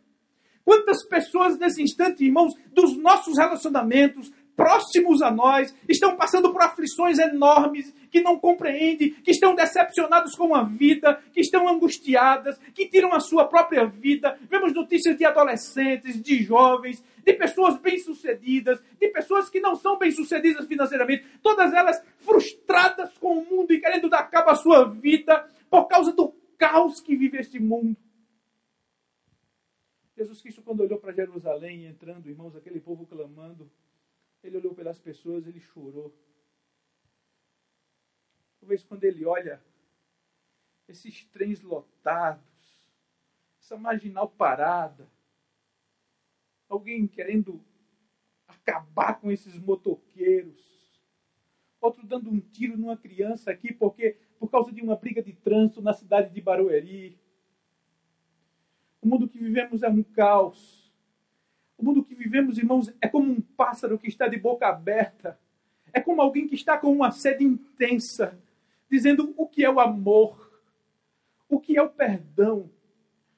[0.64, 7.20] Quantas pessoas nesse instante, irmãos, dos nossos relacionamentos, próximos a nós, estão passando por aflições
[7.20, 13.14] enormes, que não compreendem, que estão decepcionados com a vida, que estão angustiadas, que tiram
[13.14, 14.36] a sua própria vida.
[14.50, 20.66] Vemos notícias de adolescentes, de jovens, de pessoas bem-sucedidas, de pessoas que não são bem-sucedidas
[20.66, 25.86] financeiramente, todas elas frustradas com o mundo e querendo dar cabo à sua vida por
[25.86, 27.96] causa do caos que vive este mundo.
[30.18, 33.70] Jesus Cristo, quando olhou para Jerusalém, entrando, irmãos, aquele povo clamando,
[34.48, 36.14] ele olhou pelas pessoas, ele chorou.
[38.60, 39.62] Talvez quando ele olha
[40.88, 42.90] esses trens lotados,
[43.60, 45.10] essa marginal parada,
[46.70, 47.64] alguém querendo
[48.48, 50.66] acabar com esses motoqueiros,
[51.80, 55.82] outro dando um tiro numa criança aqui porque por causa de uma briga de trânsito
[55.82, 57.20] na cidade de Barueri.
[59.02, 60.87] O mundo que vivemos é um caos.
[61.78, 65.40] O mundo que vivemos, irmãos, é como um pássaro que está de boca aberta.
[65.94, 68.38] É como alguém que está com uma sede intensa,
[68.90, 70.52] dizendo o que é o amor,
[71.48, 72.70] o que é o perdão,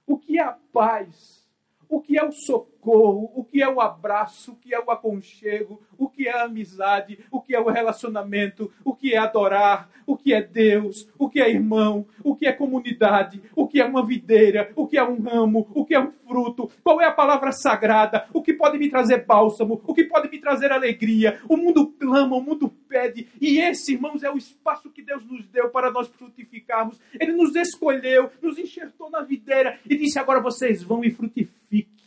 [0.07, 1.49] o que é a paz,
[1.87, 4.89] o que é o socorro socorro, o que é o abraço, o que é o
[4.89, 9.89] aconchego, o que é a amizade, o que é o relacionamento, o que é adorar,
[10.07, 13.85] o que é Deus, o que é irmão, o que é comunidade, o que é
[13.85, 17.11] uma videira, o que é um ramo, o que é um fruto, qual é a
[17.11, 21.39] palavra sagrada, o que pode me trazer bálsamo, o que pode me trazer alegria.
[21.47, 25.45] O mundo clama, o mundo pede, e esse, irmãos, é o espaço que Deus nos
[25.47, 26.99] deu para nós frutificarmos.
[27.19, 31.99] Ele nos escolheu, nos enxertou na videira e disse: agora vocês vão e frutifiquem.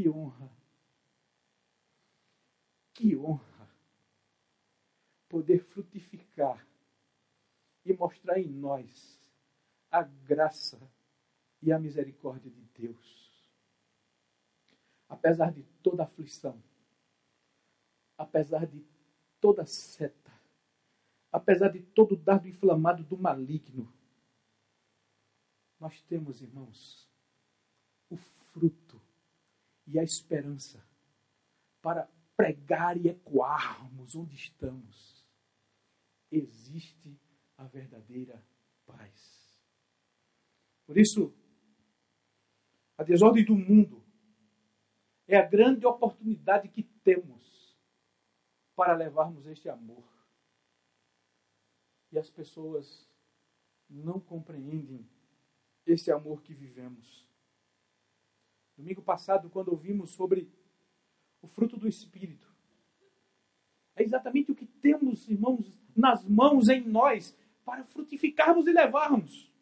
[0.00, 0.50] Que honra!
[2.94, 3.68] Que honra!
[5.28, 6.66] Poder frutificar
[7.84, 9.20] e mostrar em nós
[9.90, 10.80] a graça
[11.60, 13.46] e a misericórdia de Deus.
[15.06, 16.58] Apesar de toda aflição,
[18.16, 18.82] apesar de
[19.38, 20.32] toda seta,
[21.30, 23.92] apesar de todo dardo inflamado do maligno,
[25.78, 27.06] nós temos, irmãos,
[28.08, 28.89] o fruto
[29.90, 30.84] e a esperança
[31.82, 35.26] para pregar e ecoarmos onde estamos.
[36.30, 37.18] Existe
[37.56, 38.40] a verdadeira
[38.86, 39.60] paz.
[40.86, 41.34] Por isso,
[42.96, 44.02] a desordem do mundo
[45.26, 47.76] é a grande oportunidade que temos
[48.76, 50.08] para levarmos este amor.
[52.12, 53.10] E as pessoas
[53.88, 55.08] não compreendem
[55.84, 57.29] esse amor que vivemos.
[58.80, 60.50] Domingo passado, quando ouvimos sobre
[61.42, 62.50] o fruto do Espírito,
[63.94, 69.52] é exatamente o que temos, irmãos, nas mãos, em nós, para frutificarmos e levarmos.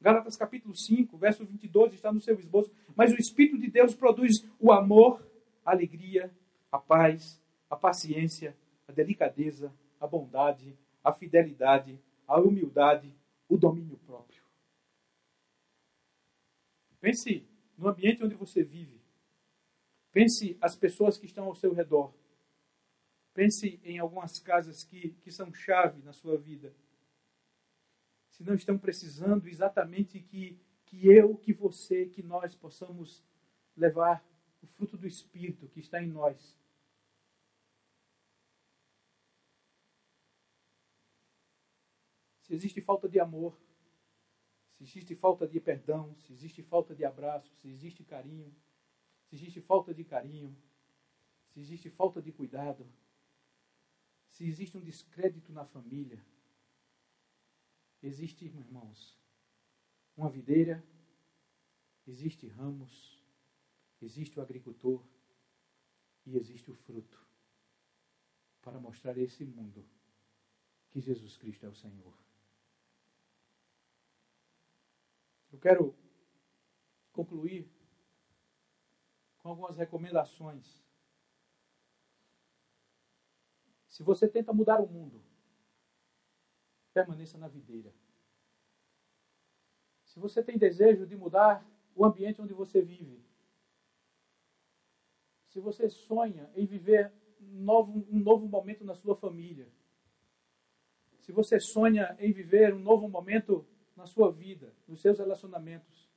[0.00, 2.72] Gálatas capítulo 5, verso 22 está no seu esboço.
[2.96, 5.24] Mas o Espírito de Deus produz o amor,
[5.64, 6.28] a alegria,
[6.72, 8.56] a paz, a paciência,
[8.88, 13.14] a delicadeza, a bondade, a fidelidade, a humildade,
[13.48, 14.42] o domínio próprio.
[17.00, 19.00] Pense no ambiente onde você vive.
[20.12, 22.14] Pense as pessoas que estão ao seu redor.
[23.32, 26.72] Pense em algumas casas que, que são chave na sua vida.
[28.30, 33.24] Se não estão precisando exatamente que, que eu, que você, que nós possamos
[33.76, 34.24] levar
[34.62, 36.56] o fruto do Espírito que está em nós.
[42.42, 43.58] Se existe falta de amor,
[44.86, 48.54] se existe falta de perdão, se existe falta de abraço, se existe carinho,
[49.24, 50.54] se existe falta de carinho,
[51.48, 52.86] se existe falta de cuidado,
[54.28, 56.22] se existe um descrédito na família,
[58.02, 59.18] existe, irmãos,
[60.16, 60.84] uma videira,
[62.06, 63.18] existe ramos,
[64.02, 65.02] existe o agricultor
[66.26, 67.26] e existe o fruto
[68.60, 69.88] para mostrar a esse mundo
[70.90, 72.23] que Jesus Cristo é o Senhor.
[75.54, 75.96] Eu quero
[77.12, 77.70] concluir
[79.38, 80.82] com algumas recomendações.
[83.86, 85.22] Se você tenta mudar o mundo,
[86.92, 87.94] permaneça na videira.
[90.06, 91.64] Se você tem desejo de mudar
[91.94, 93.24] o ambiente onde você vive,
[95.50, 99.70] se você sonha em viver um novo, um novo momento na sua família,
[101.20, 103.64] se você sonha em viver um novo momento
[103.96, 106.08] na sua vida, nos seus relacionamentos.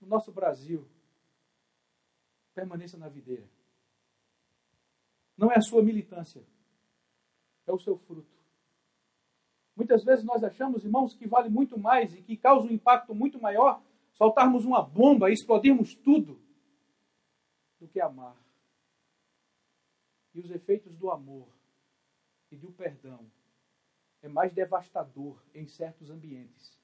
[0.00, 0.86] No nosso Brasil,
[2.54, 3.48] permaneça na videira.
[5.36, 6.42] Não é a sua militância,
[7.66, 8.40] é o seu fruto.
[9.76, 13.40] Muitas vezes nós achamos, irmãos, que vale muito mais e que causa um impacto muito
[13.40, 16.38] maior soltarmos uma bomba e explodirmos tudo
[17.78, 18.36] do que amar.
[20.34, 21.48] E os efeitos do amor
[22.50, 23.30] e do perdão
[24.22, 26.78] é mais devastador em certos ambientes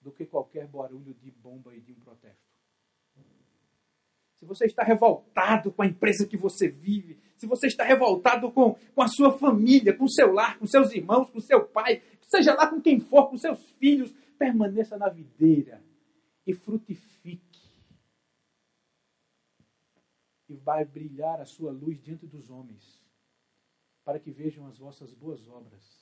[0.00, 2.50] do que qualquer barulho de bomba e de um protesto.
[4.36, 8.74] Se você está revoltado com a empresa que você vive, se você está revoltado com,
[8.94, 12.54] com a sua família, com o seu lar, com seus irmãos, com seu pai, seja
[12.54, 15.84] lá com quem for, com seus filhos, permaneça na videira
[16.46, 17.60] e frutifique.
[20.48, 22.98] E vai brilhar a sua luz diante dos homens,
[24.02, 25.99] para que vejam as vossas boas obras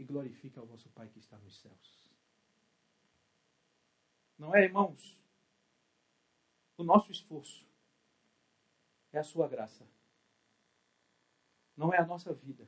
[0.00, 2.08] e glorifique ao vosso Pai que está nos céus.
[4.38, 5.20] Não é, irmãos?
[6.78, 7.68] O nosso esforço
[9.12, 9.86] é a sua graça.
[11.76, 12.66] Não é a nossa vida.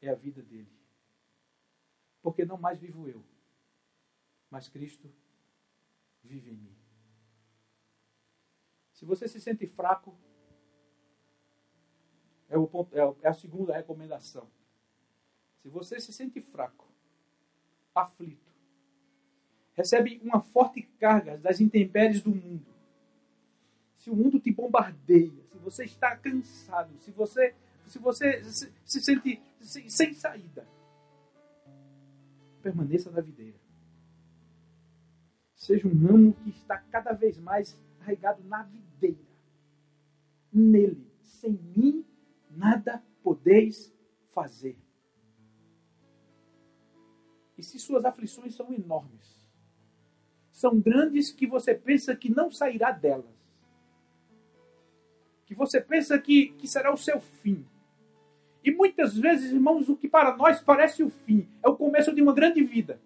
[0.00, 0.72] É a vida dele.
[2.22, 3.26] Porque não mais vivo eu,
[4.48, 5.12] mas Cristo
[6.22, 6.78] vive em mim.
[8.92, 10.16] Se você se sente fraco,
[12.48, 14.48] é, o ponto, é a segunda recomendação.
[15.64, 16.86] Se você se sente fraco,
[17.94, 18.52] aflito,
[19.72, 22.66] recebe uma forte carga das intempéries do mundo,
[23.96, 27.54] se o mundo te bombardeia, se você está cansado, se você
[27.86, 30.68] se você se, se sente se, sem saída,
[32.62, 33.58] permaneça na videira.
[35.54, 39.16] Seja um ramo que está cada vez mais arraigado na videira.
[40.52, 42.04] Nele, sem mim,
[42.50, 43.90] nada podeis
[44.34, 44.83] fazer.
[47.56, 49.44] E se suas aflições são enormes,
[50.50, 53.34] são grandes que você pensa que não sairá delas,
[55.46, 57.66] que você pensa que, que será o seu fim.
[58.62, 62.22] E muitas vezes, irmãos, o que para nós parece o fim é o começo de
[62.22, 63.00] uma grande vida.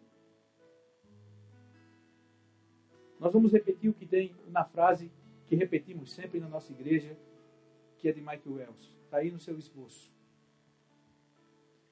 [3.19, 5.11] Nós vamos repetir o que tem na frase
[5.47, 7.17] que repetimos sempre na nossa igreja,
[7.97, 8.99] que é de Michael Wells.
[9.05, 10.13] Está aí no seu esboço.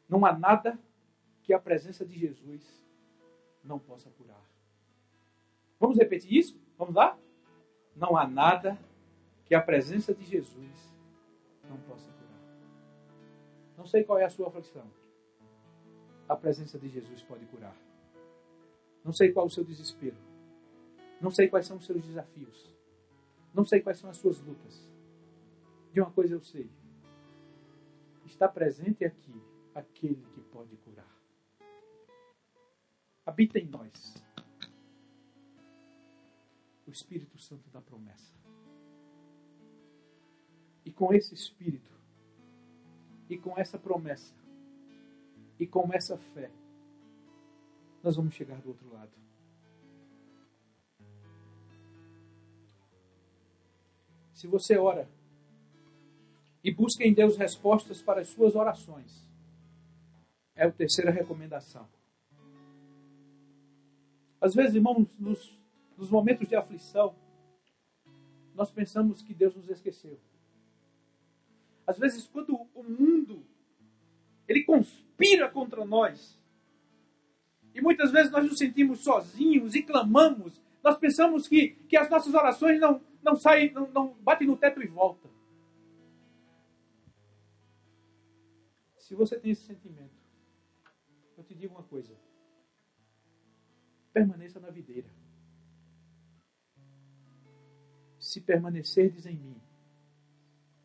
[0.09, 0.79] Não há nada
[1.47, 2.61] que a presença de Jesus
[3.63, 4.45] não possa curar.
[5.79, 6.61] Vamos repetir isso?
[6.77, 7.17] Vamos lá?
[7.95, 8.77] Não há nada
[9.45, 10.93] que a presença de Jesus
[11.69, 12.43] não possa curar.
[13.79, 14.91] Não sei qual é a sua aflição.
[16.29, 17.77] A presença de Jesus pode curar.
[19.05, 20.17] Não sei qual é o seu desespero.
[21.21, 22.75] Não sei quais são os seus desafios.
[23.55, 24.91] Não sei quais são as suas lutas.
[25.93, 26.69] De uma coisa eu sei.
[28.25, 29.41] Está presente aqui
[29.73, 31.16] aquele que pode curar.
[33.27, 34.15] Habita em nós
[36.87, 38.33] o Espírito Santo da promessa.
[40.85, 41.91] E com esse Espírito,
[43.29, 44.33] e com essa promessa,
[45.59, 46.49] e com essa fé,
[48.05, 49.11] nós vamos chegar do outro lado.
[54.33, 55.09] Se você ora
[56.63, 59.27] e busca em Deus respostas para as suas orações,
[60.55, 61.89] é a terceira recomendação.
[64.47, 65.59] Às vezes, irmãos, nos,
[65.99, 67.17] nos momentos de aflição,
[68.55, 70.21] nós pensamos que Deus nos esqueceu.
[71.85, 73.45] Às vezes, quando o mundo
[74.47, 76.41] ele conspira contra nós,
[77.75, 82.33] e muitas vezes nós nos sentimos sozinhos e clamamos, nós pensamos que, que as nossas
[82.33, 85.29] orações não, não saem, não, não batem no teto e volta.
[88.97, 90.15] Se você tem esse sentimento,
[91.37, 92.15] eu te digo uma coisa
[94.17, 95.11] permaneça na videira.
[98.19, 99.61] Se permanecerdes em mim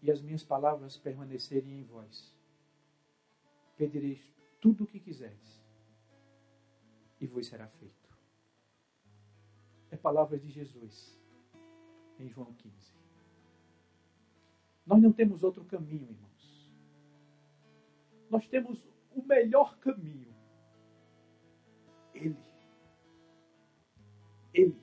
[0.01, 2.35] e as minhas palavras permanecerem em vós,
[3.77, 4.21] pedireis
[4.59, 5.63] tudo o que quiserdes
[7.21, 8.09] e vos será feito.
[9.91, 11.17] É palavras de Jesus
[12.19, 12.93] em João 15.
[14.85, 16.69] Nós não temos outro caminho, irmãos.
[18.29, 18.83] Nós temos
[19.15, 20.30] o melhor caminho.
[24.53, 24.75] Ele.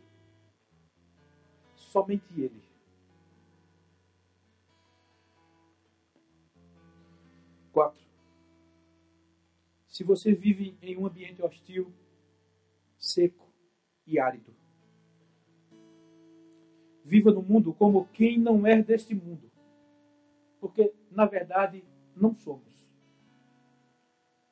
[1.76, 2.62] Somente Ele.
[7.72, 8.02] Quatro.
[9.86, 11.92] Se você vive em um ambiente hostil,
[12.98, 13.46] seco
[14.06, 14.54] e árido,
[17.04, 19.50] viva no mundo como quem não é deste mundo.
[20.60, 21.82] Porque, na verdade,
[22.14, 22.62] não somos.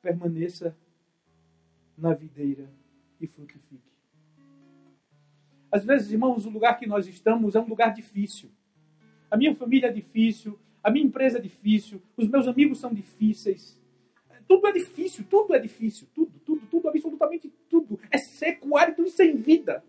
[0.01, 0.75] Permaneça
[1.97, 2.69] na videira
[3.19, 3.96] e frutifique.
[5.71, 8.49] Às vezes, irmãos, o lugar que nós estamos é um lugar difícil.
[9.29, 13.77] A minha família é difícil, a minha empresa é difícil, os meus amigos são difíceis.
[14.47, 17.99] Tudo é difícil, tudo é difícil, tudo, tudo, tudo, absolutamente tudo.
[18.09, 19.83] É seco, árido e sem vida.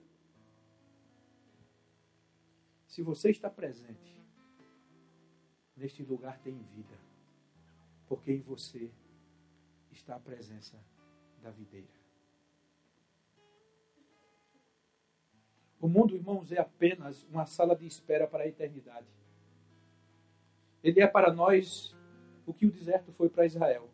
[2.88, 4.20] Se você está presente,
[5.76, 6.98] neste lugar tem vida,
[8.08, 8.90] porque em você
[9.92, 10.76] está a presença
[11.40, 11.97] da videira.
[15.80, 19.06] O mundo, irmãos, é apenas uma sala de espera para a eternidade.
[20.82, 21.94] Ele é para nós
[22.46, 23.88] o que o deserto foi para Israel.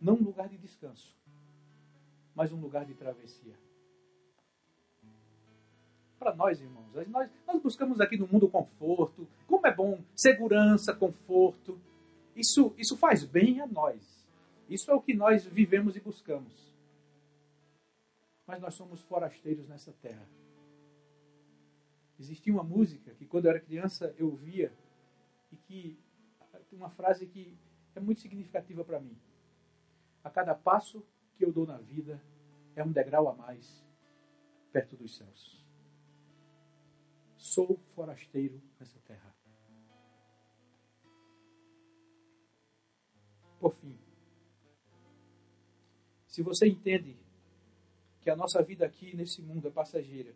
[0.00, 1.16] Não um lugar de descanso,
[2.34, 3.54] mas um lugar de travessia.
[6.18, 9.26] Para nós, irmãos, nós, nós buscamos aqui no mundo conforto.
[9.48, 11.80] Como é bom segurança, conforto.
[12.36, 14.24] Isso, isso faz bem a nós.
[14.68, 16.72] Isso é o que nós vivemos e buscamos.
[18.46, 20.26] Mas nós somos forasteiros nessa terra.
[22.18, 24.72] Existia uma música que quando eu era criança eu ouvia
[25.50, 25.98] e que
[26.68, 27.56] tem uma frase que
[27.94, 29.16] é muito significativa para mim.
[30.24, 31.04] A cada passo
[31.36, 32.22] que eu dou na vida
[32.74, 33.84] é um degrau a mais
[34.72, 35.62] perto dos céus.
[37.36, 39.34] Sou forasteiro nessa terra.
[43.60, 43.98] Por fim,
[46.26, 47.16] se você entende
[48.22, 50.34] que a nossa vida aqui nesse mundo é passageira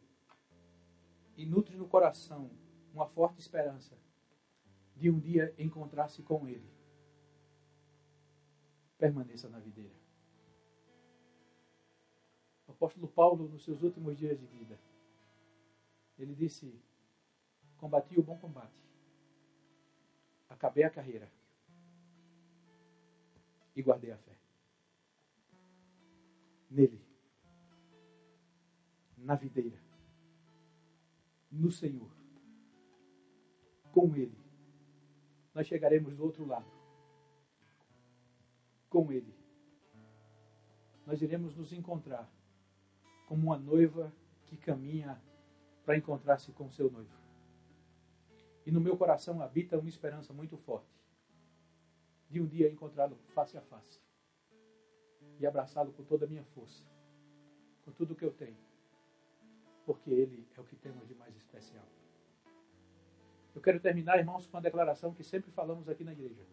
[1.37, 2.51] e nutre no coração
[2.93, 3.97] uma forte esperança
[4.97, 6.71] de um dia encontrar-se com Ele.
[8.99, 9.95] Permaneça na videira.
[12.67, 14.79] O apóstolo Paulo, nos seus últimos dias de vida,
[16.19, 16.75] ele disse:
[17.77, 18.83] Combati o bom combate,
[20.49, 21.31] acabei a carreira
[23.75, 24.37] e guardei a fé.
[26.71, 27.01] Nele,
[29.19, 29.86] na videira,
[31.57, 32.11] no Senhor,
[33.93, 34.37] com Ele,
[35.55, 36.71] nós chegaremos do outro lado.
[38.91, 39.35] Com Ele,
[41.07, 42.31] nós iremos nos encontrar
[43.27, 44.13] como uma noiva
[44.45, 45.21] que caminha
[45.85, 47.17] para encontrar-se com seu noivo.
[48.65, 50.97] E no meu coração habita uma esperança muito forte
[52.29, 54.01] de um dia encontrá-lo face a face
[55.39, 56.85] e abraçá-lo com toda a minha força,
[57.85, 58.59] com tudo o que eu tenho,
[59.87, 61.87] porque Ele é o que temos de mais especial.
[63.55, 66.45] Eu quero terminar, irmãos, com uma declaração que sempre falamos aqui na igreja,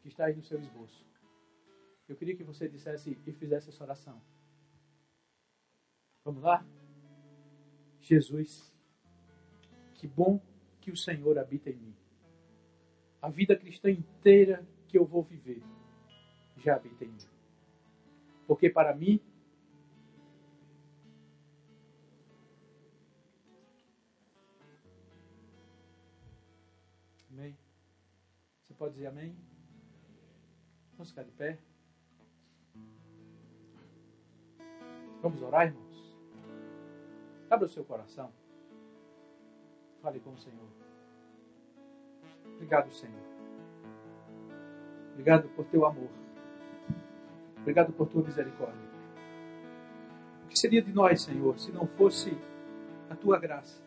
[0.00, 1.04] que está aí no seu esboço.
[2.08, 4.18] Eu queria que você dissesse e fizesse essa oração.
[6.24, 6.64] Vamos lá?
[8.00, 8.74] Jesus,
[9.94, 10.40] que bom
[10.80, 11.94] que o Senhor habita em mim
[13.24, 15.62] a vida cristã inteira que eu vou viver
[16.58, 17.16] já habita em mim.
[18.46, 19.18] Porque para mim,
[28.84, 29.34] pode dizer amém?
[30.92, 31.58] Vamos ficar de pé.
[35.22, 36.18] Vamos orar, irmãos?
[37.48, 38.30] Abra o seu coração.
[40.02, 40.68] Fale com o Senhor.
[42.56, 43.22] Obrigado, Senhor.
[45.12, 46.10] Obrigado por teu amor.
[47.60, 48.90] Obrigado por tua misericórdia.
[50.44, 52.36] O que seria de nós, Senhor, se não fosse
[53.08, 53.83] a tua graça?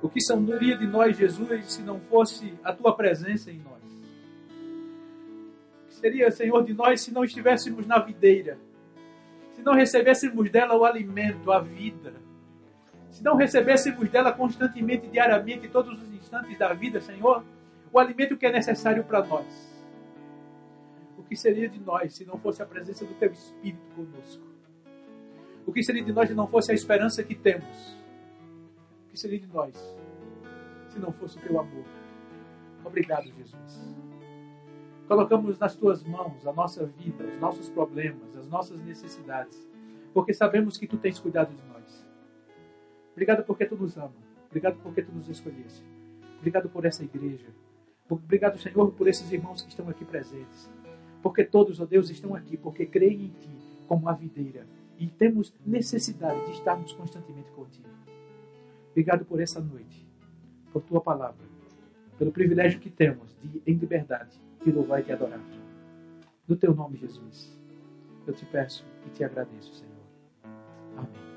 [0.00, 3.82] O que seria de nós, Jesus, se não fosse a tua presença em nós?
[5.84, 8.58] O que seria, Senhor, de nós se não estivéssemos na videira?
[9.52, 12.14] Se não recebêssemos dela o alimento, a vida?
[13.10, 17.44] Se não recebêssemos dela constantemente, diariamente, todos os instantes da vida, Senhor,
[17.92, 19.84] o alimento que é necessário para nós.
[21.16, 24.46] O que seria de nós se não fosse a presença do Teu Espírito conosco?
[25.66, 27.98] O que seria de nós se não fosse a esperança que temos?
[29.18, 29.74] Que seria de nós
[30.90, 31.84] se não fosse o Teu amor?
[32.84, 33.96] Obrigado, Jesus.
[35.08, 39.68] Colocamos nas Tuas mãos a nossa vida, os nossos problemas, as nossas necessidades,
[40.14, 42.06] porque sabemos que Tu tens cuidado de nós.
[43.10, 44.14] Obrigado porque Tu nos ama.
[44.46, 45.84] Obrigado porque Tu nos escolheste.
[46.38, 47.48] Obrigado por essa igreja.
[48.08, 50.70] Obrigado, Senhor, por esses irmãos que estão aqui presentes.
[51.24, 53.50] Porque todos, ó Deus, estão aqui porque creem em Ti
[53.88, 54.64] como a videira.
[54.96, 57.97] E temos necessidade de estarmos constantemente contigo.
[58.98, 60.04] Obrigado por essa noite,
[60.72, 61.46] por Tua palavra,
[62.18, 65.40] pelo privilégio que temos de, em liberdade, te louvar e te adorar.
[66.48, 67.56] No Teu nome, Jesus,
[68.26, 69.94] eu te peço e te agradeço, Senhor.
[70.96, 71.27] Amém.